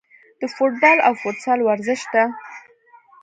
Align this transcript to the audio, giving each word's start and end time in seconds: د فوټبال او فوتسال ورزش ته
د 0.41 0.43
فوټبال 0.55 0.97
او 1.07 1.13
فوتسال 1.21 1.59
ورزش 1.63 2.01
ته 2.13 2.23